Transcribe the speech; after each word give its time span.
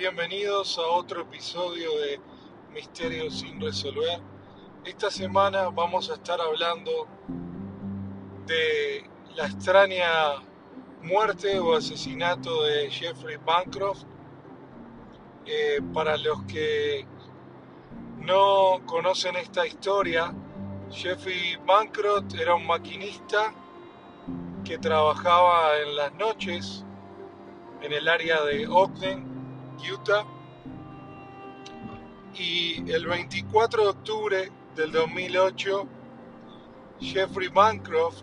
Bienvenidos 0.00 0.78
a 0.78 0.96
otro 0.96 1.20
episodio 1.20 1.90
de 1.98 2.18
Misterios 2.72 3.40
sin 3.40 3.60
resolver. 3.60 4.18
Esta 4.82 5.10
semana 5.10 5.68
vamos 5.68 6.08
a 6.08 6.14
estar 6.14 6.40
hablando 6.40 7.06
de 8.46 9.04
la 9.36 9.44
extraña 9.44 10.40
muerte 11.02 11.58
o 11.58 11.76
asesinato 11.76 12.62
de 12.62 12.90
Jeffrey 12.90 13.36
Bancroft. 13.44 14.04
Eh, 15.44 15.82
para 15.92 16.16
los 16.16 16.44
que 16.44 17.06
no 18.20 18.80
conocen 18.86 19.36
esta 19.36 19.66
historia, 19.66 20.34
Jeffrey 20.90 21.58
Bancroft 21.66 22.40
era 22.40 22.54
un 22.54 22.66
maquinista 22.66 23.52
que 24.64 24.78
trabajaba 24.78 25.76
en 25.76 25.94
las 25.94 26.14
noches 26.14 26.86
en 27.82 27.92
el 27.92 28.08
área 28.08 28.42
de 28.44 28.66
Ogden, 28.66 29.29
Utah. 29.88 30.24
Y 32.34 32.90
el 32.90 33.06
24 33.06 33.82
de 33.82 33.88
octubre 33.88 34.52
del 34.74 34.92
2008, 34.92 35.86
Jeffrey 37.00 37.48
Bancroft 37.48 38.22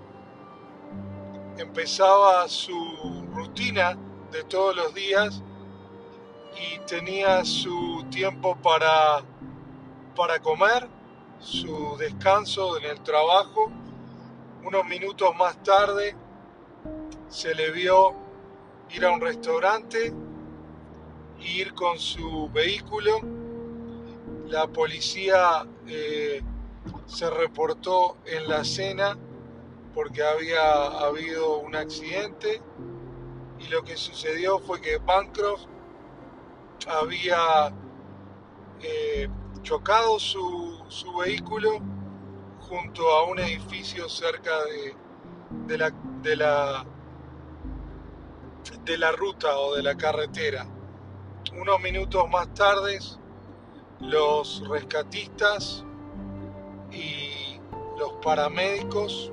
empezaba 1.57 2.47
su 2.47 3.25
rutina 3.33 3.97
de 4.31 4.43
todos 4.43 4.75
los 4.75 4.93
días 4.93 5.41
y 6.55 6.80
tenía 6.85 7.43
su 7.45 8.05
tiempo 8.09 8.55
para, 8.58 9.23
para 10.16 10.39
comer, 10.39 10.88
su 11.39 11.95
descanso 11.97 12.77
en 12.77 12.85
el 12.85 13.02
trabajo. 13.02 13.71
Unos 14.63 14.85
minutos 14.85 15.35
más 15.35 15.61
tarde 15.63 16.16
se 17.30 17.53
le 17.53 17.71
vio 17.71 18.13
ir 18.91 19.05
a 19.05 19.11
un 19.11 19.21
restaurante, 19.21 20.13
ir 21.48 21.73
con 21.73 21.98
su 21.98 22.50
vehículo. 22.53 23.20
La 24.48 24.67
policía 24.67 25.66
eh, 25.88 26.42
se 27.06 27.30
reportó 27.30 28.17
en 28.26 28.48
la 28.48 28.64
cena 28.64 29.17
porque 29.94 30.23
había 30.23 30.86
habido 30.86 31.58
un 31.58 31.76
accidente 31.76 32.62
y 33.59 33.67
lo 33.67 33.84
que 33.84 33.98
sucedió 33.98 34.59
fue 34.59 34.80
que 34.80 34.98
Bancroft 34.98 35.66
había 36.88 37.73
eh, 38.82 39.28
chocado 39.64 40.20
su, 40.20 40.78
vehículo 41.20 41.80
junto 42.59 43.09
a 43.09 43.26
un 43.26 43.39
edificio 43.39 44.08
cerca 44.08 44.52
de, 45.66 45.78
la, 45.78 45.92
de, 46.22 46.36
la, 46.36 46.86
de 48.86 48.98
la 48.98 49.11
ruta 49.14 49.58
o 49.58 49.76
de 49.76 49.84
la 49.84 49.95
carretera. 49.95 50.67
Unos 51.53 51.80
minutos 51.81 52.30
más 52.30 52.53
tarde, 52.53 53.00
los 54.00 54.67
rescatistas 54.67 55.84
y 56.92 57.59
los 57.98 58.14
paramédicos 58.23 59.31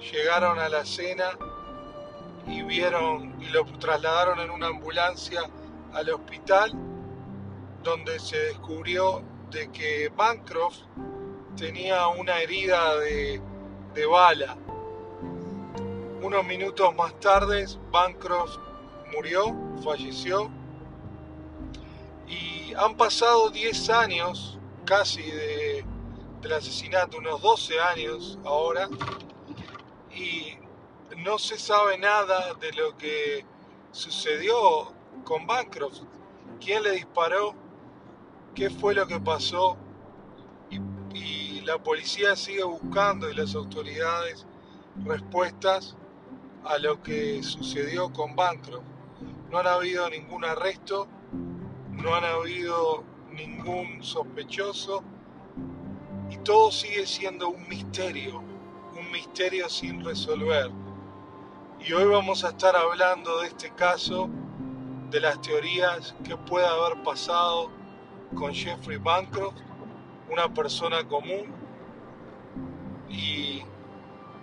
llegaron 0.00 0.58
a 0.58 0.68
la 0.68 0.80
escena 0.80 1.30
y 2.46 2.62
vieron 2.62 3.40
y 3.42 3.46
lo 3.46 3.64
trasladaron 3.78 4.40
en 4.40 4.50
una 4.50 4.68
ambulancia 4.68 5.42
al 5.92 6.10
hospital 6.10 6.72
donde 7.82 8.18
se 8.18 8.38
descubrió 8.38 9.22
de 9.50 9.70
que 9.70 10.10
Bancroft 10.16 10.78
tenía 11.56 12.08
una 12.08 12.38
herida 12.40 12.96
de, 12.96 13.40
de 13.94 14.06
bala. 14.06 14.56
Unos 16.22 16.44
minutos 16.46 16.94
más 16.94 17.18
tarde 17.20 17.66
Bancroft 17.90 18.56
murió, 19.14 19.54
falleció 19.82 20.50
han 22.76 22.96
pasado 22.96 23.50
10 23.50 23.90
años 23.90 24.58
casi 24.84 25.22
de, 25.22 25.84
del 26.40 26.52
asesinato, 26.52 27.18
unos 27.18 27.40
12 27.40 27.80
años 27.80 28.38
ahora, 28.44 28.88
y 30.14 30.58
no 31.18 31.38
se 31.38 31.58
sabe 31.58 31.98
nada 31.98 32.54
de 32.54 32.72
lo 32.72 32.96
que 32.96 33.44
sucedió 33.92 34.92
con 35.24 35.46
Bancroft. 35.46 36.02
¿Quién 36.60 36.82
le 36.82 36.92
disparó? 36.92 37.54
¿Qué 38.54 38.70
fue 38.70 38.94
lo 38.94 39.06
que 39.06 39.20
pasó? 39.20 39.76
Y, 40.70 40.80
y 41.16 41.60
la 41.62 41.78
policía 41.78 42.36
sigue 42.36 42.64
buscando 42.64 43.30
y 43.30 43.34
las 43.34 43.54
autoridades 43.54 44.46
respuestas 45.04 45.96
a 46.64 46.78
lo 46.78 47.02
que 47.02 47.42
sucedió 47.42 48.12
con 48.12 48.36
Bancroft. 48.36 48.84
No 49.50 49.58
han 49.58 49.66
habido 49.66 50.08
ningún 50.10 50.44
arresto, 50.44 51.08
no 52.02 52.14
han 52.14 52.24
habido 52.24 53.04
ningún 53.32 54.02
sospechoso 54.02 55.02
y 56.30 56.36
todo 56.38 56.70
sigue 56.70 57.06
siendo 57.06 57.48
un 57.48 57.68
misterio 57.68 58.42
misterio 59.14 59.68
sin 59.68 60.04
resolver. 60.04 60.70
Y 61.78 61.92
hoy 61.92 62.04
vamos 62.06 62.44
a 62.44 62.48
estar 62.48 62.74
hablando 62.74 63.40
de 63.40 63.46
este 63.46 63.70
caso, 63.70 64.28
de 65.10 65.20
las 65.20 65.40
teorías 65.40 66.14
que 66.24 66.36
puede 66.36 66.66
haber 66.66 67.00
pasado 67.04 67.70
con 68.34 68.52
Jeffrey 68.52 68.98
Bancroft, 68.98 69.54
una 70.28 70.52
persona 70.52 71.06
común, 71.06 71.54
y 73.08 73.62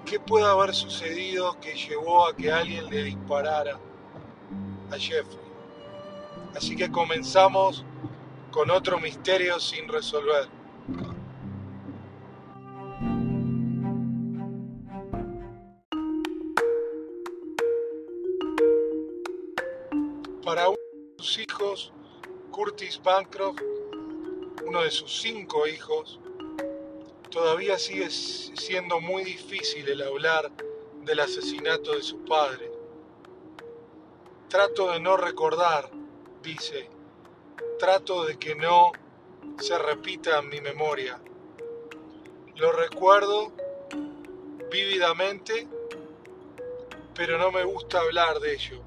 qué 0.06 0.20
puede 0.22 0.46
haber 0.46 0.74
sucedido 0.74 1.60
que 1.60 1.74
llevó 1.74 2.28
a 2.28 2.36
que 2.36 2.50
alguien 2.50 2.90
le 2.90 3.04
disparara 3.04 3.78
a 4.90 4.98
Jeffrey. 4.98 5.41
Así 6.56 6.76
que 6.76 6.92
comenzamos 6.92 7.86
con 8.52 8.70
otro 8.70 9.00
misterio 9.00 9.60
sin 9.60 9.88
resolver. 9.88 10.50
Para 20.44 20.68
uno 20.70 20.78
de 21.18 21.24
sus 21.24 21.40
hijos, 21.40 21.94
Curtis 22.52 23.02
Bancroft, 23.02 23.62
uno 24.66 24.82
de 24.82 24.92
sus 24.92 25.22
cinco 25.22 25.66
hijos, 25.68 26.20
todavía 27.30 27.78
sigue 27.78 28.10
siendo 28.10 29.00
muy 29.00 29.24
difícil 29.24 29.88
el 29.88 30.02
hablar 30.02 30.52
del 31.06 31.20
asesinato 31.22 31.94
de 31.94 32.04
su 32.04 32.26
padre. 32.26 32.70
Trato 34.50 34.92
de 34.92 35.00
no 35.00 35.16
recordar, 35.16 35.90
dice, 36.42 36.90
trato 37.80 38.26
de 38.26 38.38
que 38.38 38.56
no 38.56 38.92
se 39.60 39.78
repita 39.78 40.40
en 40.40 40.50
mi 40.50 40.62
memoria. 40.62 41.20
Lo 42.56 42.72
recuerdo 42.72 43.52
vívidamente, 44.72 45.68
pero 47.14 47.38
no 47.38 47.52
me 47.52 47.64
gusta 47.64 48.00
hablar 48.00 48.40
de 48.40 48.54
ello. 48.54 48.82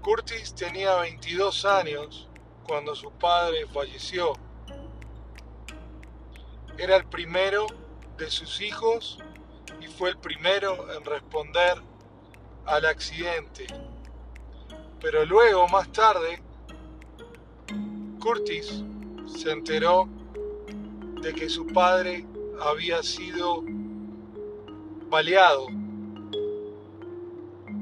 Curtis 0.00 0.54
tenía 0.54 0.96
22 0.96 1.64
años 1.64 2.28
cuando 2.64 2.94
su 2.94 3.10
padre 3.12 3.66
falleció. 3.66 4.32
Era 6.76 6.96
el 6.96 7.04
primero 7.06 7.66
de 8.16 8.30
sus 8.30 8.60
hijos 8.60 9.18
y 9.80 9.86
fue 9.86 10.10
el 10.10 10.18
primero 10.18 10.92
en 10.94 11.04
responder 11.04 11.82
al 12.66 12.86
accidente. 12.86 13.66
Pero 15.00 15.24
luego, 15.24 15.68
más 15.68 15.90
tarde, 15.92 16.42
Curtis 18.20 18.82
se 19.26 19.50
enteró 19.50 20.08
de 21.22 21.32
que 21.34 21.48
su 21.48 21.66
padre 21.66 22.26
había 22.60 23.02
sido 23.02 23.62
baleado. 25.10 25.68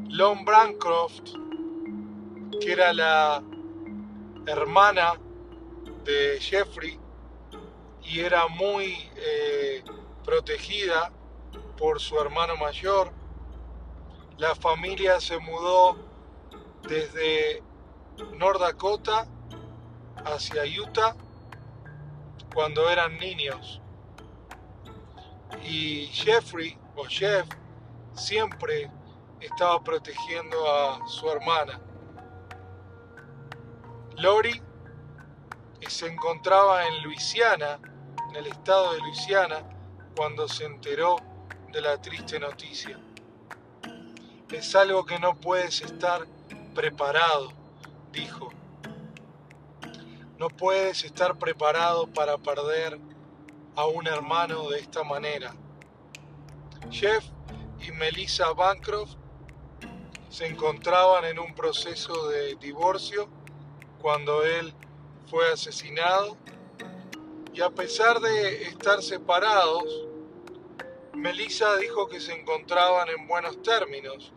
Lon 0.08 0.44
Bancroft 0.44 1.34
que 2.60 2.72
era 2.72 2.92
la 2.92 3.42
hermana 4.46 5.14
de 6.04 6.38
Jeffrey 6.40 6.98
y 8.04 8.20
era 8.20 8.46
muy 8.48 9.10
eh, 9.16 9.82
protegida 10.24 11.12
por 11.76 12.00
su 12.00 12.18
hermano 12.18 12.56
mayor. 12.56 13.12
La 14.38 14.54
familia 14.54 15.20
se 15.20 15.38
mudó 15.38 15.96
desde 16.88 17.62
North 18.34 18.60
Dakota 18.60 19.26
hacia 20.24 20.62
Utah 20.64 21.14
cuando 22.54 22.88
eran 22.88 23.16
niños. 23.18 23.80
Y 25.62 26.06
Jeffrey 26.06 26.78
o 26.96 27.04
Jeff 27.04 27.46
siempre 28.14 28.90
estaba 29.40 29.82
protegiendo 29.82 30.56
a 30.70 31.06
su 31.06 31.28
hermana. 31.30 31.80
Lori 34.16 34.62
se 35.88 36.06
encontraba 36.06 36.86
en 36.86 37.02
Luisiana, 37.02 37.78
en 38.30 38.36
el 38.36 38.46
estado 38.46 38.94
de 38.94 39.00
Luisiana, 39.00 39.62
cuando 40.16 40.48
se 40.48 40.64
enteró 40.64 41.16
de 41.72 41.80
la 41.80 42.00
triste 42.00 42.40
noticia. 42.40 42.98
Es 44.50 44.74
algo 44.74 45.04
que 45.04 45.18
no 45.18 45.38
puedes 45.38 45.82
estar 45.82 46.26
preparado, 46.76 47.50
dijo. 48.12 48.50
No 50.38 50.50
puedes 50.50 51.04
estar 51.04 51.38
preparado 51.38 52.06
para 52.06 52.36
perder 52.36 53.00
a 53.74 53.86
un 53.86 54.06
hermano 54.06 54.68
de 54.68 54.80
esta 54.80 55.02
manera. 55.02 55.54
Jeff 56.90 57.24
y 57.80 57.90
Melissa 57.92 58.52
Bancroft 58.52 59.16
se 60.28 60.46
encontraban 60.46 61.24
en 61.24 61.38
un 61.38 61.54
proceso 61.54 62.28
de 62.28 62.56
divorcio 62.56 63.26
cuando 64.02 64.44
él 64.44 64.74
fue 65.30 65.50
asesinado 65.50 66.36
y 67.54 67.62
a 67.62 67.70
pesar 67.70 68.20
de 68.20 68.64
estar 68.64 69.02
separados, 69.02 70.06
Melissa 71.14 71.74
dijo 71.78 72.06
que 72.06 72.20
se 72.20 72.38
encontraban 72.38 73.08
en 73.08 73.26
buenos 73.26 73.62
términos 73.62 74.34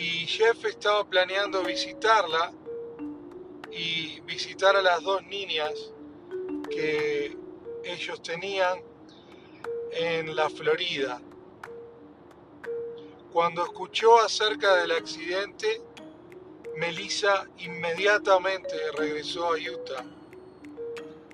y 0.00 0.26
Jeff 0.26 0.64
estaba 0.64 1.04
planeando 1.04 1.62
visitarla 1.62 2.54
y 3.70 4.18
visitar 4.20 4.74
a 4.74 4.80
las 4.80 5.02
dos 5.02 5.22
niñas 5.24 5.74
que 6.70 7.36
ellos 7.84 8.22
tenían 8.22 8.80
en 9.92 10.34
la 10.34 10.48
Florida. 10.48 11.20
Cuando 13.30 13.62
escuchó 13.62 14.18
acerca 14.22 14.74
del 14.76 14.92
accidente, 14.92 15.82
Melissa 16.76 17.46
inmediatamente 17.58 18.74
regresó 18.96 19.52
a 19.52 19.56
Utah, 19.58 20.06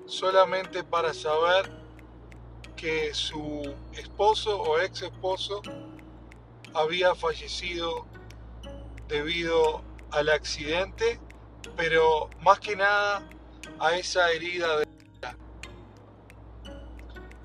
solamente 0.07 0.83
para 0.83 1.13
saber 1.13 1.71
que 2.75 3.13
su 3.13 3.61
esposo 3.93 4.61
o 4.61 4.77
ex 4.81 5.03
esposo 5.03 5.61
había 6.73 7.15
fallecido 7.15 8.05
debido 9.07 9.81
al 10.11 10.29
accidente, 10.29 11.19
pero 11.75 12.29
más 12.41 12.59
que 12.59 12.75
nada 12.75 13.27
a 13.79 13.95
esa 13.95 14.31
herida 14.31 14.79
de... 14.79 14.87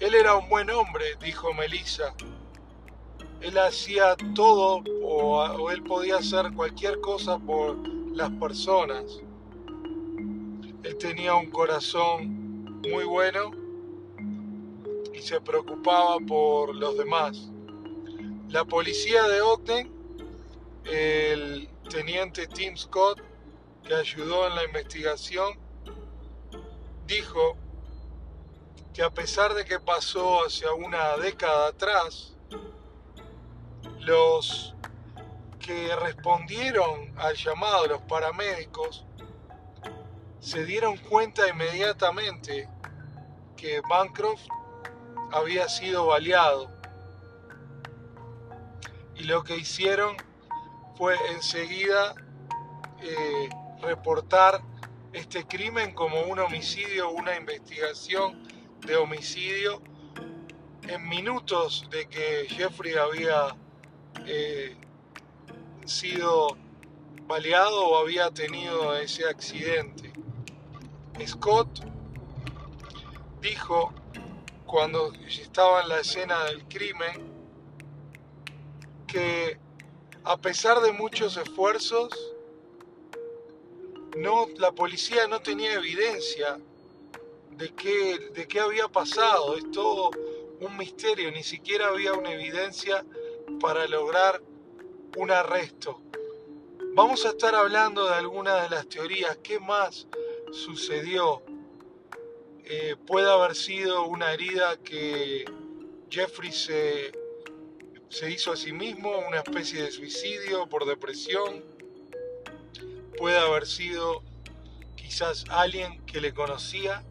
Él 0.00 0.14
era 0.14 0.37
un 0.37 0.49
buen 0.49 0.69
hombre, 0.70 1.17
dijo 1.20 1.55
Melissa. 1.55 2.14
Él 3.41 3.56
hacía 3.59 4.17
todo 4.35 4.82
o, 5.03 5.70
él 5.70 5.82
podía 5.85 6.17
hacer 6.17 6.53
cualquier 6.55 7.00
cosa 7.00 7.38
por 7.38 7.76
las 8.12 8.31
personas. 8.31 9.20
Él 10.82 10.97
tenía 10.99 11.35
un 11.35 11.50
corazón 11.50 12.81
muy 12.82 13.05
bueno 13.05 13.53
y 15.15 15.23
se 15.23 15.41
preocupaba 15.41 16.19
por 16.26 16.75
los 16.75 16.99
demás. 16.99 17.49
La 18.49 18.65
policía 18.65 19.23
de 19.29 19.41
Ogden, 19.41 20.01
el 20.84 21.69
teniente 21.88 22.46
Tim 22.46 22.76
Scott, 22.76 23.20
que 23.84 23.94
ayudó 23.94 24.46
en 24.49 24.55
la 24.55 24.64
investigación, 24.64 25.58
dijo 27.06 27.56
que 28.93 29.02
a 29.02 29.11
pesar 29.11 29.55
de 29.55 29.64
que 29.64 29.81
pasó 29.81 30.44
hacia 30.44 30.73
una 30.73 31.17
década 31.17 31.69
atrás, 31.69 32.37
los 34.00 34.75
que 35.58 35.94
respondieron 35.96 37.12
al 37.17 37.37
llamado, 37.37 37.87
los 37.87 38.02
paramédicos, 38.02 39.05
se 40.40 40.64
dieron 40.64 40.96
cuenta 40.96 41.49
inmediatamente 41.49 42.69
que 43.56 43.81
Bancroft 43.88 44.43
había 45.31 45.69
sido 45.69 46.06
baleado. 46.06 46.69
Y 49.14 49.25
lo 49.25 49.44
que 49.44 49.56
hicieron 49.56 50.17
fue 50.97 51.17
enseguida 51.35 52.15
eh, 53.00 53.49
reportar 53.81 54.62
este 55.12 55.44
crimen 55.44 55.94
como 55.94 56.23
un 56.23 56.39
homicidio, 56.39 57.11
una 57.11 57.37
investigación 57.37 58.49
de 58.81 58.97
homicidio 58.97 59.83
en 60.89 61.09
minutos 61.09 61.87
de 61.91 62.06
que 62.09 62.47
Jeffrey 62.49 62.94
había 62.94 63.55
eh, 64.27 64.77
sido 65.85 66.56
baleado 67.27 67.87
o 67.87 67.99
había 67.99 68.31
tenido 68.31 68.97
ese 68.97 69.29
accidente. 69.29 70.12
Scott 71.27 71.69
dijo 73.41 73.93
cuando 74.67 75.12
estaba 75.29 75.83
en 75.83 75.89
la 75.89 76.00
escena 76.00 76.44
del 76.44 76.65
crimen 76.65 77.33
que 79.06 79.59
a 80.24 80.36
pesar 80.36 80.80
de 80.80 80.92
muchos 80.92 81.36
esfuerzos, 81.36 82.12
no, 84.16 84.46
la 84.58 84.72
policía 84.72 85.26
no 85.26 85.40
tenía 85.40 85.74
evidencia 85.74 86.58
de 87.50 87.70
qué, 87.74 88.30
de 88.34 88.46
qué 88.46 88.60
había 88.60 88.88
pasado. 88.88 89.56
Es 89.56 89.70
todo 89.70 90.10
un 90.60 90.76
misterio, 90.76 91.30
ni 91.32 91.42
siquiera 91.42 91.88
había 91.88 92.12
una 92.12 92.32
evidencia 92.32 93.04
para 93.60 93.86
lograr 93.86 94.42
un 95.16 95.30
arresto. 95.30 96.00
Vamos 96.94 97.24
a 97.24 97.30
estar 97.30 97.54
hablando 97.54 98.06
de 98.06 98.14
algunas 98.14 98.62
de 98.62 98.76
las 98.76 98.88
teorías. 98.88 99.38
¿Qué 99.42 99.58
más 99.58 100.06
sucedió? 100.52 101.42
Eh, 102.64 102.96
puede 103.06 103.30
haber 103.30 103.56
sido 103.56 104.04
una 104.04 104.32
herida 104.32 104.76
que 104.76 105.44
Jeffrey 106.10 106.52
se, 106.52 107.12
se 108.12 108.31
hizo 108.31 108.53
a 108.53 108.56
sí 108.56 108.73
mismo, 108.73 109.11
una 109.26 109.38
especie 109.38 109.82
de 109.82 109.91
suicidio 109.91 110.69
por 110.69 110.85
depresión. 110.85 111.64
Puede 113.17 113.38
haber 113.38 113.67
sido 113.67 114.23
quizás 114.94 115.44
alguien 115.49 116.05
que 116.05 116.20
le 116.20 116.35
conocía. 116.35 117.03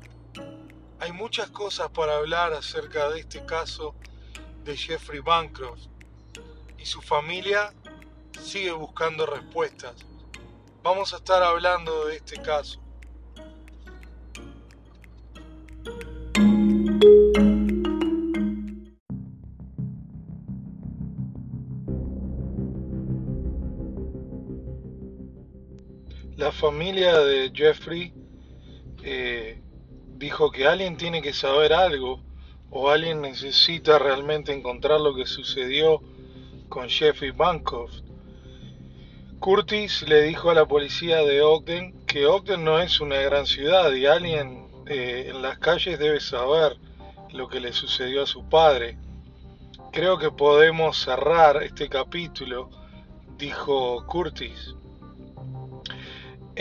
Hay 1.00 1.12
muchas 1.12 1.50
cosas 1.50 1.90
para 1.90 2.18
hablar 2.18 2.54
acerca 2.54 3.10
de 3.10 3.22
este 3.22 3.44
caso 3.46 3.96
de 4.64 4.78
Jeffrey 4.78 5.22
Bancroft 5.22 5.88
y 6.78 6.86
su 6.86 7.02
familia 7.02 7.74
sigue 8.40 8.72
buscando 8.72 9.26
respuestas. 9.26 9.96
Vamos 10.84 11.16
a 11.16 11.18
estar 11.18 11.42
hablando 11.42 12.06
de 12.06 12.18
este 12.18 12.40
caso. 12.44 12.80
Familia 26.62 27.18
de 27.22 27.52
Jeffrey 27.52 28.14
eh, 29.04 29.60
dijo 30.16 30.52
que 30.52 30.68
alguien 30.68 30.96
tiene 30.96 31.24
que 31.24 31.34
saber 31.34 31.74
algo 31.74 32.22
o 32.70 32.92
alguien 32.92 33.20
necesita 33.20 33.98
realmente 33.98 34.54
encontrar 34.54 35.02
lo 35.02 35.16
que 35.16 35.26
sucedió 35.26 36.04
con 36.70 36.88
Jeffrey 36.88 37.32
Bancroft 37.32 38.04
Curtis 39.40 40.08
le 40.08 40.22
dijo 40.22 40.52
a 40.52 40.54
la 40.54 40.68
policía 40.68 41.24
de 41.24 41.42
Ogden 41.42 42.06
que 42.06 42.28
Ogden 42.28 42.64
no 42.64 42.80
es 42.80 43.02
una 43.02 43.18
gran 43.22 43.48
ciudad 43.48 43.92
y 43.92 44.06
alguien 44.06 44.68
eh, 44.86 45.30
en 45.30 45.42
las 45.42 45.58
calles 45.58 45.98
debe 45.98 46.20
saber 46.20 46.78
lo 47.32 47.48
que 47.48 47.60
le 47.60 47.74
sucedió 47.74 48.22
a 48.22 48.28
su 48.28 48.48
padre. 48.48 49.00
Creo 49.92 50.20
que 50.20 50.30
podemos 50.30 50.96
cerrar 50.96 51.64
este 51.64 51.90
capítulo, 51.90 52.70
dijo 53.40 54.06
Curtis. 54.06 54.76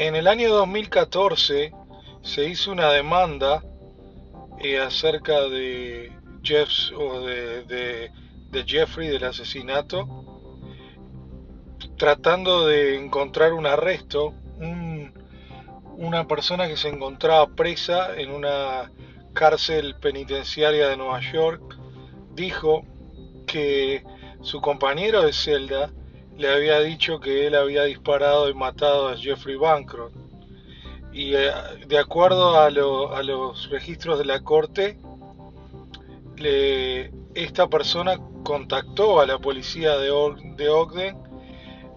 En 0.00 0.16
el 0.16 0.28
año 0.28 0.48
2014 0.48 1.74
se 2.22 2.48
hizo 2.48 2.72
una 2.72 2.90
demanda 2.90 3.62
eh, 4.58 4.78
acerca 4.78 5.42
de, 5.42 6.10
Jeff, 6.42 6.70
o 6.96 7.20
de 7.20 8.10
Jeffrey, 8.66 9.08
del 9.08 9.24
asesinato, 9.24 10.08
tratando 11.98 12.66
de 12.66 12.96
encontrar 12.96 13.52
un 13.52 13.66
arresto, 13.66 14.32
una 15.98 16.26
persona 16.26 16.66
que 16.66 16.78
se 16.78 16.88
encontraba 16.88 17.48
presa 17.48 18.16
en 18.16 18.30
una 18.30 18.90
cárcel 19.34 19.96
penitenciaria 19.96 20.88
de 20.88 20.96
Nueva 20.96 21.20
York, 21.20 21.76
dijo 22.32 22.86
que 23.46 24.02
su 24.40 24.62
compañero 24.62 25.20
de 25.20 25.34
celda 25.34 25.90
le 26.40 26.50
había 26.50 26.80
dicho 26.80 27.20
que 27.20 27.46
él 27.46 27.54
había 27.54 27.84
disparado 27.84 28.48
y 28.48 28.54
matado 28.54 29.08
a 29.08 29.16
Jeffrey 29.16 29.56
Bancroft. 29.56 30.14
Y 31.12 31.34
eh, 31.34 31.52
de 31.86 31.98
acuerdo 31.98 32.58
a, 32.58 32.70
los 32.70 33.68
registros 33.68 34.18
de 34.18 34.24
la 34.24 34.40
corte, 34.40 34.98
esta 37.34 37.68
persona 37.68 38.18
contactó 38.42 39.20
a 39.20 39.26
la 39.26 39.38
policía 39.38 39.98
de, 39.98 40.08
de 40.56 40.68
Ogden 40.70 41.18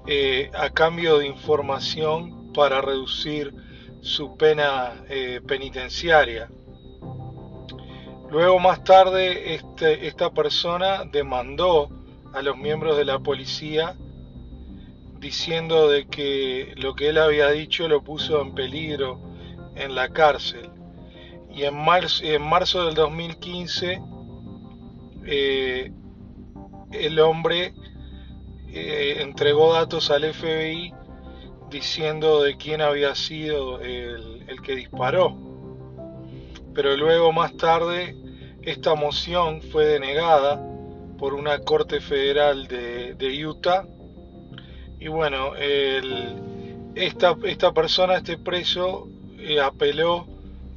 eh, 0.07 0.51
a 0.53 0.69
cambio 0.71 1.19
de 1.19 1.27
información 1.27 2.51
para 2.51 2.81
reducir 2.81 3.53
su 4.01 4.35
pena 4.35 5.05
eh, 5.07 5.39
penitenciaria. 5.47 6.49
Luego 8.29 8.59
más 8.59 8.83
tarde 8.83 9.55
este, 9.55 10.05
esta 10.07 10.31
persona 10.31 11.05
demandó 11.05 11.87
a 12.33 12.41
los 12.41 12.57
miembros 12.57 12.97
de 12.97 13.05
la 13.05 13.19
policía 13.19 13.95
diciendo 15.23 15.87
de 15.87 16.05
que 16.07 16.73
lo 16.75 16.95
que 16.95 17.07
él 17.07 17.17
había 17.17 17.49
dicho 17.49 17.87
lo 17.87 18.03
puso 18.03 18.41
en 18.41 18.53
peligro 18.53 19.21
en 19.75 19.95
la 19.95 20.09
cárcel. 20.09 20.69
Y 21.49 21.63
en 21.63 21.75
marzo, 21.75 22.23
en 22.25 22.41
marzo 22.41 22.85
del 22.85 22.95
2015 22.95 24.01
eh, 25.25 25.91
el 26.91 27.19
hombre 27.19 27.73
eh, 28.67 29.17
entregó 29.21 29.73
datos 29.73 30.11
al 30.11 30.33
FBI 30.33 30.93
diciendo 31.69 32.43
de 32.43 32.57
quién 32.57 32.81
había 32.81 33.15
sido 33.15 33.79
el, 33.79 34.43
el, 34.47 34.61
que 34.61 34.75
disparó. 34.75 35.37
Pero 36.73 36.97
luego 36.97 37.31
más 37.31 37.55
tarde 37.55 38.15
esta 38.61 38.93
moción 38.95 39.61
fue 39.61 39.85
denegada 39.85 40.61
por 41.17 41.33
una 41.33 41.59
corte 41.59 42.01
federal 42.01 42.67
de, 42.67 43.13
de 43.15 43.47
Utah. 43.47 43.87
Y 45.03 45.09
bueno, 45.09 45.51
esta, 46.95 47.35
esta 47.43 47.73
persona, 47.73 48.15
este 48.15 48.37
preso, 48.37 49.09
eh, 49.37 49.59
apeló 49.59 50.25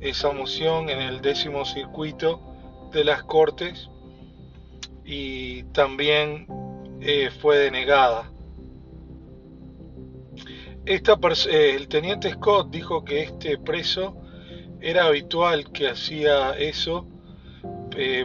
esa 0.01 0.33
moción 0.33 0.91
en 0.91 1.01
el 1.01 1.21
décimo 1.21 1.65
circuito 1.65 2.41
de 2.93 3.05
las 3.05 3.23
cortes 3.23 3.89
y 5.05 5.63
también 5.73 6.49
eh, 7.01 7.31
fue 7.41 7.59
denegada. 7.59 8.33
Esta 10.85 11.17
eh, 11.49 11.77
el 11.77 11.87
teniente 11.87 12.33
Scott 12.33 12.69
dijo 12.69 13.05
que 13.05 13.23
este 13.23 13.59
preso 13.59 14.17
era 14.81 15.05
habitual 15.05 15.71
que 15.71 15.87
hacía 15.87 16.59
eso, 16.59 17.07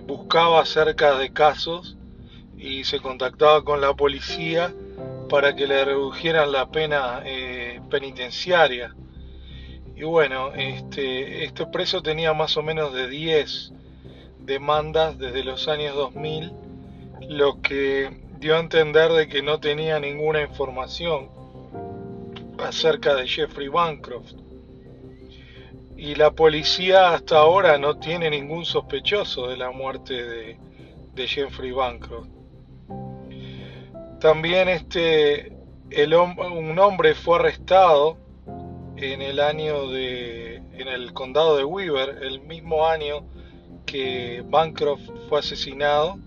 buscaba 0.07 0.61
acerca 0.61 1.15
de 1.19 1.31
casos 1.31 1.95
y 2.57 2.85
se 2.85 2.99
contactaba 2.99 3.63
con 3.63 3.81
la 3.81 3.93
policía 3.93 4.73
para 5.31 5.55
que 5.55 5.65
le 5.65 5.85
redujeran 5.85 6.51
la 6.51 6.69
pena 6.69 7.23
penitenciaria. 7.89 8.93
Y 9.95 10.03
bueno, 10.03 10.51
este, 10.53 11.45
este 11.45 11.65
preso 11.67 12.01
tenía 12.01 12.33
más 12.33 12.57
o 12.57 12.61
menos 12.61 12.93
de 12.93 13.07
10 13.07 13.71
demandas 14.39 15.17
desde 15.17 15.45
los 15.45 15.69
años 15.69 15.95
2000 15.95 16.51
lo 17.29 17.61
que 17.61 18.09
dio 18.39 18.57
a 18.57 18.59
entender 18.59 19.13
de 19.13 19.29
que 19.29 19.41
no 19.41 19.61
tenía 19.61 20.01
ninguna 20.01 20.41
información 20.41 21.29
acerca 22.57 23.15
de 23.15 23.25
Jeffrey 23.25 23.69
Bancroft. 23.69 24.33
Y 25.95 26.15
la 26.15 26.31
policía 26.31 27.13
hasta 27.13 27.37
ahora 27.37 27.77
no 27.77 27.99
tiene 27.99 28.29
ningún 28.29 28.65
sospechoso 28.65 29.47
de 29.47 29.55
la 29.55 29.71
muerte 29.71 30.57
de 31.13 31.27
Jeffrey 31.27 31.71
Bancroft. 31.71 32.40
También 34.21 34.69
este, 34.69 35.51
el, 35.89 36.13
un 36.13 36.79
hombre 36.79 37.15
fue 37.15 37.39
arrestado 37.39 38.17
en 38.95 39.21
el 39.23 39.39
año 39.39 39.89
de, 39.89 40.57
en 40.73 40.87
el 40.87 41.11
condado 41.11 41.57
de 41.57 41.63
Weaver, 41.63 42.19
el 42.21 42.41
mismo 42.41 42.87
año 42.87 43.25
que 43.87 44.43
Bancroft 44.47 45.09
fue 45.27 45.39
asesinado 45.39 46.19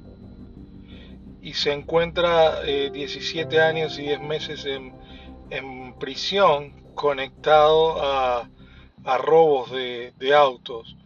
y 1.41 1.55
se 1.55 1.73
encuentra 1.73 2.63
17 2.63 3.55
eh, 3.55 3.61
años 3.61 3.97
y 3.99 4.03
10 4.03 4.21
meses 4.23 4.67
en, 4.67 4.93
prisión 6.01 6.73
conectado 6.97 8.03
a, 8.03 8.49
robos 9.19 9.71
de, 9.71 10.35
autos. 10.35 10.97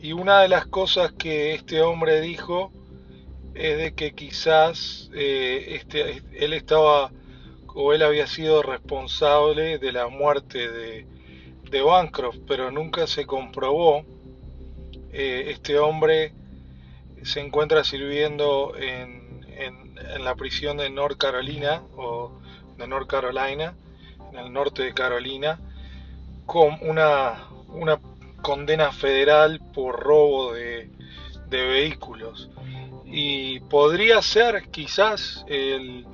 Y 0.00 0.12
una 0.12 0.42
de 0.42 0.48
las 0.48 0.66
cosas 0.66 1.12
que 1.12 1.54
este 1.54 1.82
hombre 1.82 2.20
dijo 2.20 2.70
es 3.56 3.78
de 3.78 3.94
que 3.94 4.14
quizás 4.14 5.10
eh, 5.14 5.76
este, 5.80 6.22
él 6.32 6.52
estaba 6.52 7.10
o 7.74 7.92
él 7.92 8.02
había 8.02 8.26
sido 8.26 8.62
responsable 8.62 9.78
de 9.78 9.92
la 9.92 10.08
muerte 10.08 10.70
de, 10.70 11.06
de 11.70 11.82
Bancroft, 11.82 12.38
pero 12.46 12.70
nunca 12.70 13.06
se 13.06 13.26
comprobó. 13.26 14.04
Eh, 15.12 15.50
este 15.50 15.78
hombre 15.78 16.32
se 17.22 17.40
encuentra 17.40 17.84
sirviendo 17.84 18.74
en, 18.76 19.26
la 20.20 20.34
prisión 20.34 20.76
de 20.76 20.90
North 20.90 21.16
Carolina 21.16 21.82
o 21.96 22.32
de 22.76 22.86
North 22.86 23.08
Carolina, 23.08 23.74
en 24.32 24.38
el 24.38 24.52
norte 24.52 24.82
de 24.82 24.92
Carolina, 24.92 25.58
con 26.44 26.76
una, 26.82 27.48
una 27.68 27.98
condena 28.42 28.92
federal 28.92 29.60
por 29.72 30.00
robo 30.00 30.52
de, 30.52 30.90
vehículos. 31.48 32.50
Y 33.06 33.60
podría 33.60 34.20
ser 34.20 34.68
quizás 34.70 35.44
el, 35.48 36.06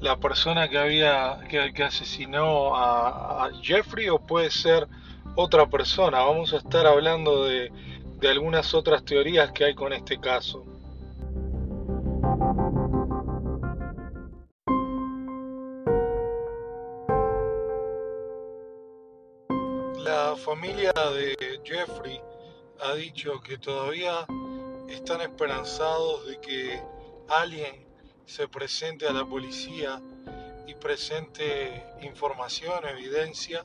la 0.00 0.16
persona 0.16 0.68
que 0.68 0.78
había 0.78 1.40
que, 1.48 1.82
asesinó 1.82 2.76
a, 2.76 3.46
a, 3.46 3.50
Jeffrey 3.62 4.08
o 4.08 4.18
puede 4.18 4.50
ser 4.50 4.86
otra 5.34 5.66
persona. 5.66 6.20
Vamos 6.20 6.52
a 6.54 6.58
estar 6.58 6.86
hablando 6.86 7.44
de, 7.44 7.72
de 8.20 8.28
algunas 8.28 8.74
otras 8.74 9.04
teorías 9.04 9.52
que 9.52 9.64
hay 9.64 9.74
con 9.74 9.92
este 9.92 10.18
caso. 10.18 10.64
La 20.04 20.34
familia 20.36 20.92
de 21.14 21.60
Jeffrey 21.64 22.20
ha 22.80 22.94
dicho 22.94 23.40
que 23.40 23.58
todavía 23.58 24.26
están 24.88 25.20
esperanzados 25.20 26.26
de 26.26 26.40
que 26.40 26.82
alguien 27.28 27.86
se 28.26 28.48
presente 28.48 29.06
a 29.06 29.12
la 29.12 29.24
policía 29.24 30.00
y 30.66 30.74
presente 30.74 31.84
información, 32.02 32.86
evidencia 32.86 33.64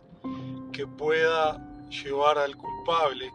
que 0.71 0.87
pueda 0.87 1.61
llevar 1.89 2.37
al 2.37 2.55
culpable 2.57 3.31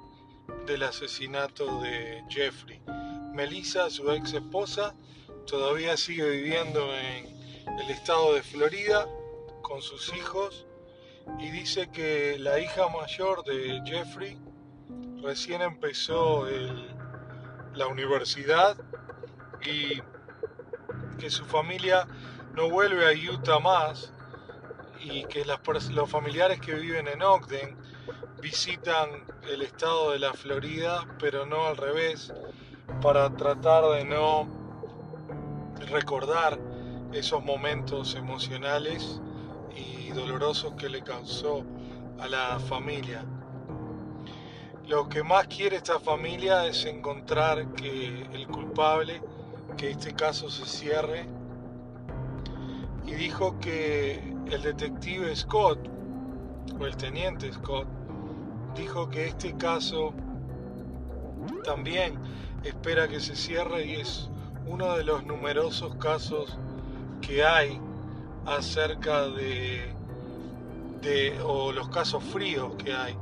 del 0.66 0.82
asesinato 0.82 1.80
de 1.80 2.24
Jeffrey. 2.28 2.80
Melissa, 3.32 3.90
su 3.90 4.10
ex 4.10 4.32
esposa, 4.32 4.94
todavía 5.46 5.96
sigue 5.96 6.28
viviendo 6.28 6.92
en 6.94 7.26
el 7.78 7.90
estado 7.90 8.34
de 8.34 8.42
Florida 8.42 9.06
con 9.62 9.82
sus 9.82 10.12
hijos 10.14 10.66
y 11.38 11.50
dice 11.50 11.90
que 11.90 12.38
la 12.38 12.58
hija 12.58 12.88
mayor 12.88 13.44
de 13.44 13.80
Jeffrey 13.84 14.38
recién 15.22 15.62
empezó 15.62 16.48
la 17.78 17.86
universidad 17.86 18.76
y 19.64 20.02
que 21.18 21.30
su 21.30 21.44
familia 21.44 22.06
no 22.54 22.68
vuelve 22.68 23.06
a 23.06 23.32
Utah 23.32 23.60
más 23.60 24.12
y 25.00 25.24
que 25.24 25.44
los 25.44 26.10
familiares 26.10 26.60
que 26.60 26.74
viven 26.74 27.06
en 27.06 27.22
Ogden 27.22 27.76
visitan 28.42 29.08
el 29.48 29.62
estado 29.62 30.10
de 30.10 30.18
la 30.18 30.32
Florida, 30.32 31.06
pero 31.20 31.46
no 31.46 31.66
al 31.66 31.76
revés, 31.76 32.32
para 33.00 33.30
tratar 33.30 33.84
de 33.90 34.04
no 34.04 34.48
recordar 35.90 36.58
esos 37.12 37.44
momentos 37.44 38.14
emocionales 38.16 39.20
y 39.76 40.10
dolorosos 40.10 40.74
que 40.74 40.88
le 40.88 41.02
causó 41.02 41.64
a 42.18 42.28
la 42.28 42.58
familia. 42.58 43.24
Lo 44.88 45.06
que 45.06 45.22
más 45.22 45.46
quiere 45.48 45.76
esta 45.76 46.00
familia 46.00 46.64
es 46.66 46.86
encontrar 46.86 47.74
que 47.74 48.26
el 48.32 48.46
culpable, 48.46 49.20
que 49.76 49.90
este 49.90 50.14
caso 50.14 50.48
se 50.48 50.64
cierre, 50.64 51.26
y 53.04 53.12
dijo 53.12 53.60
que 53.60 54.34
el 54.50 54.62
detective 54.62 55.36
Scott, 55.36 55.78
o 56.80 56.86
el 56.86 56.96
teniente 56.96 57.52
Scott, 57.52 57.86
dijo 58.74 59.10
que 59.10 59.26
este 59.26 59.54
caso 59.58 60.14
también 61.64 62.18
espera 62.64 63.08
que 63.08 63.20
se 63.20 63.36
cierre 63.36 63.84
y 63.84 63.96
es 63.96 64.30
uno 64.66 64.96
de 64.96 65.04
los 65.04 65.22
numerosos 65.26 65.96
casos 65.96 66.56
que 67.20 67.44
hay 67.44 67.78
acerca 68.46 69.28
de, 69.28 69.92
o 71.44 71.72
los 71.72 71.90
casos 71.90 72.24
fríos 72.24 72.74
que 72.76 72.94
hay 72.94 73.14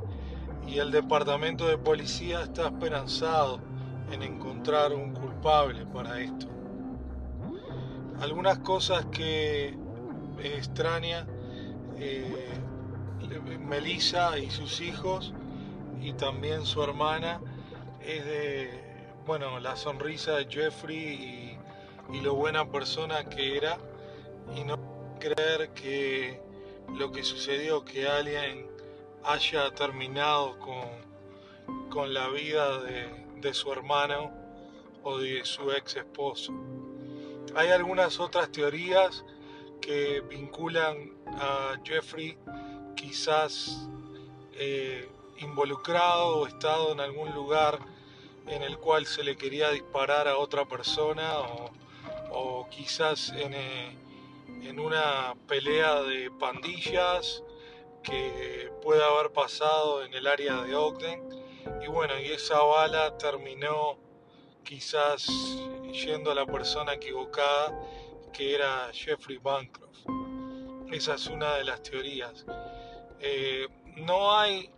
y 0.67 0.79
el 0.79 0.91
departamento 0.91 1.67
de 1.67 1.77
policía 1.77 2.41
está 2.41 2.67
esperanzado 2.67 3.59
en 4.11 4.21
encontrar 4.21 4.93
un 4.93 5.13
culpable 5.13 5.85
para 5.85 6.19
esto. 6.19 6.47
Algunas 8.19 8.59
cosas 8.59 9.05
que 9.05 9.77
extraña 10.39 11.25
eh, 11.97 12.47
Melissa 13.67 14.37
y 14.37 14.49
sus 14.49 14.81
hijos 14.81 15.33
y 16.01 16.13
también 16.13 16.65
su 16.65 16.81
hermana 16.83 17.41
es 18.01 18.25
de, 18.25 18.69
bueno, 19.25 19.59
la 19.59 19.75
sonrisa 19.75 20.33
de 20.33 20.45
Jeffrey 20.45 21.57
y, 22.11 22.21
lo 22.21 22.35
buena 22.35 22.71
persona 22.71 23.25
que 23.25 23.57
era 23.57 23.77
y 24.55 24.63
no 24.63 24.77
creer 25.19 25.71
que 25.71 26.41
lo 26.97 27.11
que 27.11 27.21
sucedió, 27.23 27.83
que 27.83 28.07
alguien 28.07 28.65
haya 29.27 29.69
terminado 29.71 30.57
con, 30.59 31.89
con 31.89 32.13
la 32.13 32.29
vida 32.29 32.81
de, 32.81 33.09
de 33.41 33.53
su 33.53 33.71
hermano 33.71 34.31
o 35.03 35.17
de 35.17 35.43
su 35.45 35.71
ex 35.71 35.97
esposo. 35.97 36.53
Hay 37.55 37.69
algunas 37.69 38.19
otras 38.19 38.51
teorías 38.51 39.23
que 39.81 40.21
vinculan 40.21 41.11
a 41.25 41.75
Jeffrey 41.83 42.37
quizás 42.95 43.87
eh, 44.53 45.07
involucrado 45.39 46.37
o 46.37 46.47
estado 46.47 46.91
en 46.91 46.99
algún 46.99 47.33
lugar 47.33 47.79
en 48.47 48.63
el 48.63 48.77
cual 48.77 49.05
se 49.05 49.23
le 49.23 49.35
quería 49.35 49.69
disparar 49.71 50.27
a 50.27 50.37
otra 50.37 50.65
persona 50.65 51.33
o, 52.31 52.67
quizás 52.69 53.29
en, 53.29 53.53
eh, 53.53 53.97
en, 54.63 54.79
una 54.79 55.33
pelea 55.47 56.01
de 56.03 56.29
pandillas 56.31 57.43
que 58.07 58.71
puede 58.81 59.03
haber 59.03 59.31
pasado 59.31 60.03
en 60.03 60.13
el 60.13 60.27
área 60.27 60.61
de 60.63 60.75
Ogden. 60.75 61.27
Y 61.83 61.87
bueno 61.87 62.17
y 62.19 62.31
esa 62.31 62.61
bala 62.61 63.17
terminó 63.17 63.97
quizás 64.63 65.27
yendo 65.91 66.31
a 66.31 66.35
la 66.35 66.45
persona 66.45 66.93
equivocada 66.93 67.77
que 68.31 68.55
era 68.55 68.89
Jeffrey 68.93 69.37
Bancroft. 69.37 70.05
Esa 70.91 71.15
es 71.15 71.27
una 71.27 71.55
de 71.55 71.65
las 71.65 71.83
teorías. 71.83 72.45
Eh, 73.19 73.67
no 73.97 74.37
hay 74.37 74.69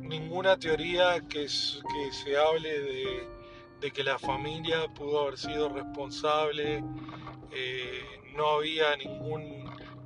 ninguna 0.00 0.56
teoría 0.56 1.20
que, 1.28 1.46
que 1.46 2.12
se 2.12 2.36
hable 2.36 2.80
de, 3.80 3.90
que 3.92 4.02
la 4.02 4.18
familia 4.18 4.88
pudo 4.94 5.20
haber 5.20 5.36
sido 5.36 5.68
responsable, 5.68 6.82
eh, 7.52 8.02
no 8.34 8.48
había 8.52 8.96
ningún, 8.96 9.53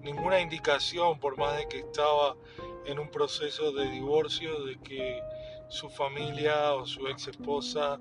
ninguna 0.03 0.41
indicación, 0.41 1.19
por 1.19 1.37
más 1.37 1.57
de 1.57 1.69
que 1.69 1.79
estaba 1.81 2.37
en 2.87 2.99
un 2.99 3.11
proceso 3.11 3.73
de 3.73 3.91
divorcio, 3.91 4.65
de 4.65 4.79
que 4.81 5.21
su 5.69 5.91
familia 5.91 6.75
o 6.75 6.87
su 6.87 7.07
ex 7.09 7.29
esposa 7.29 8.01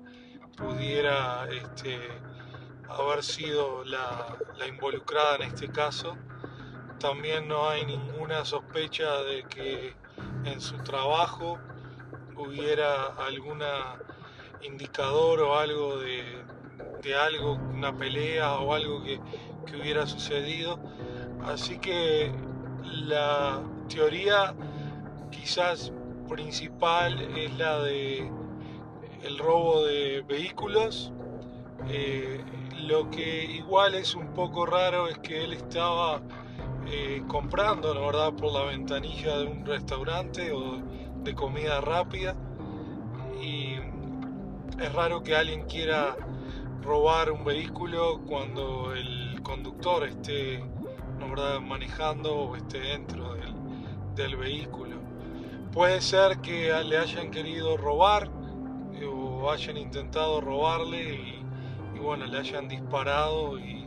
pudiera 0.56 1.46
este, 1.50 1.98
haber 2.88 3.22
sido 3.22 3.84
la, 3.84 4.36
involucrada 4.66 5.36
en 5.36 5.42
este 5.42 5.68
caso. 5.68 6.16
También 6.98 7.46
no 7.46 7.68
hay 7.68 7.84
ninguna 7.86 8.44
sospecha 8.44 9.22
de 9.22 9.44
que 9.44 9.94
en 10.44 10.60
su 10.60 10.76
trabajo 10.78 11.58
hubiera 12.36 13.06
alguna 13.24 13.98
indicador 14.62 15.40
o 15.40 15.56
algo 15.56 15.98
de, 15.98 17.14
algo, 17.14 17.52
una 17.54 17.96
pelea 17.96 18.58
o 18.58 18.74
algo 18.74 19.02
que, 19.02 19.20
hubiera 19.76 20.06
sucedido. 20.06 20.80
Así 21.44 21.78
que 21.78 22.30
la 22.84 23.60
teoría 23.88 24.54
quizás 25.30 25.92
principal 26.28 27.20
es 27.36 27.56
la 27.58 27.80
de 27.80 28.30
el 29.22 29.38
robo 29.38 29.84
de 29.84 30.22
vehículos. 30.28 31.12
Eh, 31.88 32.40
lo 32.82 33.10
que 33.10 33.44
igual 33.44 33.94
es 33.94 34.14
un 34.14 34.28
poco 34.34 34.66
raro 34.66 35.08
es 35.08 35.18
que 35.18 35.44
él 35.44 35.52
estaba 35.52 36.20
eh, 36.86 37.22
comprando, 37.26 37.92
la 37.94 38.00
verdad, 38.00 38.32
por 38.32 38.52
la 38.52 38.64
ventanilla 38.64 39.38
de 39.38 39.46
un 39.46 39.64
restaurante 39.64 40.52
o 40.52 40.80
de 41.22 41.34
comida 41.34 41.80
rápida. 41.80 42.36
Y 43.42 43.74
es 44.80 44.92
raro 44.92 45.22
que 45.22 45.34
alguien 45.34 45.64
quiera 45.66 46.16
robar 46.82 47.30
un 47.32 47.44
vehículo 47.44 48.20
cuando 48.26 48.94
el 48.94 49.42
conductor 49.42 50.04
esté 50.04 50.58
¿no, 50.58 50.77
manejando 51.60 52.34
o 52.34 52.56
esté 52.56 52.80
dentro 52.80 53.34
del, 54.16 54.36
vehículo. 54.36 54.96
Puede 55.72 56.00
ser 56.00 56.38
que 56.38 56.72
le 56.84 56.98
hayan 56.98 57.30
querido 57.30 57.76
robar 57.76 58.28
eh, 58.94 59.04
o 59.04 59.50
hayan 59.50 59.76
intentado 59.76 60.40
robarle 60.40 61.44
y, 61.94 61.98
bueno, 61.98 62.26
le 62.26 62.38
hayan 62.38 62.66
disparado 62.66 63.58
y, 63.58 63.86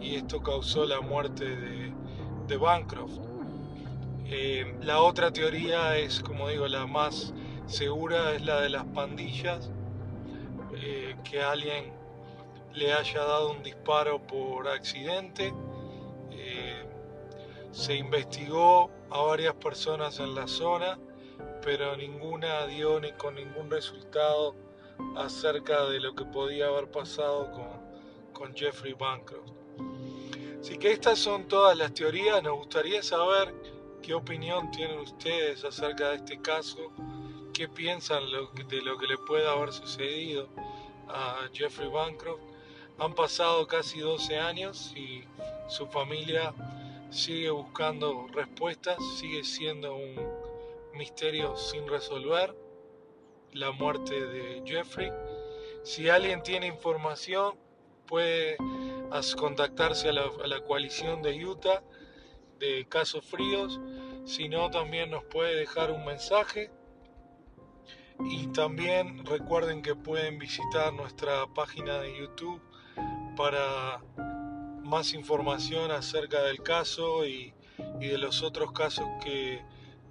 y 0.00 0.16
esto 0.16 0.42
causó 0.42 0.84
la 0.84 1.00
muerte 1.00 1.44
de, 1.44 1.92
de 2.48 2.56
Bancroft. 2.56 3.18
Eh, 4.26 4.76
la 4.82 5.00
otra 5.00 5.32
teoría 5.32 5.96
es, 5.96 6.20
como 6.20 6.48
digo, 6.48 6.66
la 6.66 6.86
más 6.86 7.32
segura, 7.66 8.34
es 8.34 8.42
la 8.42 8.60
de 8.60 8.70
las 8.70 8.84
pandillas, 8.84 9.70
eh, 10.74 11.16
que 11.24 11.42
alguien 11.42 11.92
le 12.74 12.92
haya 12.92 13.20
dado 13.20 13.52
un 13.52 13.62
disparo 13.62 14.20
por 14.26 14.68
accidente. 14.68 15.52
Se 17.72 17.94
investigó 17.94 18.90
a 19.10 19.22
varias 19.22 19.54
personas 19.54 20.18
en 20.20 20.34
la 20.34 20.46
zona, 20.46 20.98
pero 21.62 21.96
ninguna 21.96 22.66
dio 22.66 23.00
ni 23.00 23.12
con 23.12 23.34
ningún 23.34 23.70
resultado 23.70 24.54
acerca 25.16 25.84
de 25.86 26.00
lo 26.00 26.14
que 26.14 26.24
podía 26.24 26.66
haber 26.66 26.90
pasado 26.90 27.50
con, 27.52 27.68
con 28.32 28.54
Jeffrey 28.54 28.94
Bancroft. 28.94 29.52
Así 30.60 30.76
que 30.76 30.92
estas 30.92 31.18
son 31.18 31.46
todas 31.46 31.76
las 31.76 31.94
teorías. 31.94 32.42
Nos 32.42 32.56
gustaría 32.56 33.02
saber 33.02 33.54
qué 34.02 34.14
opinión 34.14 34.70
tienen 34.70 34.98
ustedes 35.00 35.64
acerca 35.64 36.10
de 36.10 36.16
este 36.16 36.40
caso, 36.40 36.92
qué 37.52 37.68
piensan 37.68 38.24
de 38.24 38.82
lo 38.82 38.98
que 38.98 39.06
le 39.06 39.18
puede 39.18 39.48
haber 39.48 39.72
sucedido 39.72 40.48
a 41.08 41.48
Jeffrey 41.52 41.88
Bancroft. 41.88 42.42
Han 42.98 43.14
pasado 43.14 43.66
casi 43.66 44.00
12 44.00 44.38
años 44.38 44.92
y 44.96 45.24
su 45.68 45.86
familia 45.86 46.52
sigue 47.10 47.50
buscando 47.50 48.26
respuestas, 48.28 48.96
sigue 49.18 49.44
siendo 49.44 49.96
un 49.96 50.14
misterio 50.94 51.56
sin 51.56 51.86
resolver, 51.88 52.54
la 53.52 53.70
muerte 53.72 54.26
de 54.26 54.62
Jeffrey. 54.66 55.10
Si 55.84 56.08
alguien 56.08 56.42
tiene 56.42 56.66
información, 56.66 57.54
puede 58.06 58.56
contactarse 59.36 60.08
a 60.08 60.12
la, 60.12 60.60
coalición 60.66 61.22
de 61.22 61.44
Utah 61.44 61.82
de 62.58 62.86
casos 62.88 63.24
fríos, 63.24 63.80
si 64.24 64.48
no 64.48 64.70
también 64.70 65.10
nos 65.10 65.24
puede 65.24 65.54
dejar 65.54 65.90
un 65.90 66.04
mensaje 66.04 66.70
y 68.30 68.48
también 68.48 69.24
recuerden 69.24 69.80
que 69.80 69.94
pueden 69.94 70.38
visitar 70.38 70.92
nuestra 70.92 71.46
página 71.54 71.98
de 72.00 72.18
YouTube 72.18 72.60
para 73.36 74.00
más 74.88 75.12
información 75.12 75.90
acerca 75.90 76.42
del 76.42 76.62
caso 76.62 77.26
y, 77.26 77.54
de 78.00 78.18
los 78.18 78.42
otros 78.42 78.72
casos 78.72 79.06
que, 79.22 79.62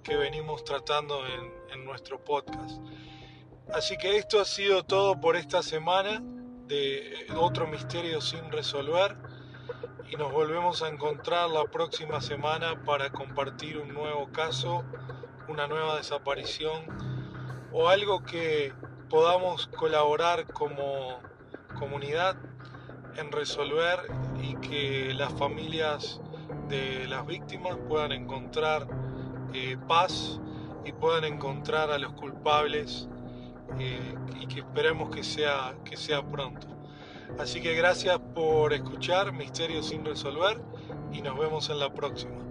venimos 0.08 0.64
tratando 0.64 1.26
en, 1.26 1.52
en 1.70 1.84
nuestro 1.84 2.24
podcast. 2.24 2.80
Así 3.74 3.98
que 3.98 4.16
esto 4.16 4.40
ha 4.40 4.46
sido 4.46 4.82
todo 4.82 5.20
por 5.20 5.36
esta 5.36 5.62
semana 5.62 6.22
de 6.66 7.26
otro 7.36 7.66
misterio 7.66 8.22
sin 8.22 8.50
resolver 8.50 9.18
y 10.10 10.16
nos 10.16 10.32
volvemos 10.32 10.82
a 10.82 10.88
encontrar 10.88 11.50
la 11.50 11.64
próxima 11.64 12.22
semana 12.22 12.82
para 12.84 13.10
compartir 13.10 13.76
un 13.76 13.92
nuevo 13.92 14.30
caso, 14.32 14.82
una 15.48 15.66
nueva 15.66 15.96
desaparición 15.96 16.86
o 17.70 17.90
algo 17.90 18.24
que 18.24 18.72
podamos 19.10 19.66
colaborar 19.66 20.50
como 20.52 21.20
comunidad 21.78 22.36
en 23.18 23.32
resolver 23.32 24.00
y 24.40 24.54
que 24.56 25.12
las 25.14 25.32
familias 25.34 26.20
de 26.68 27.06
las 27.08 27.26
víctimas 27.26 27.76
puedan 27.88 28.12
encontrar 28.12 28.86
eh, 29.52 29.76
paz 29.88 30.40
y 30.84 30.92
puedan 30.92 31.24
encontrar 31.24 31.90
a 31.90 31.98
los 31.98 32.12
culpables 32.12 33.08
eh, 33.78 34.14
y 34.40 34.46
que 34.46 34.60
esperemos 34.60 35.14
que 35.14 35.22
sea, 35.22 35.74
que 35.84 35.96
sea 35.96 36.22
pronto. 36.22 36.66
Así 37.38 37.60
que 37.60 37.74
gracias 37.74 38.18
por 38.34 38.72
escuchar 38.72 39.32
Misterios 39.32 39.88
sin 39.88 40.04
resolver 40.04 40.62
y 41.12 41.20
nos 41.20 41.38
vemos 41.38 41.68
en 41.70 41.78
la 41.78 41.92
próxima. 41.92 42.47